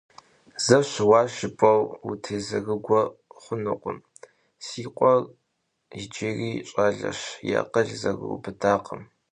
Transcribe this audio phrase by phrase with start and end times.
[0.65, 3.01] Зэ щыуащ жыпӀэу утезэрыгуэ
[3.41, 3.97] хъунукъым,
[4.65, 5.21] си къуэр
[6.01, 9.01] иджыри щӀалэщ, и акъыл зэрыубыдакъым.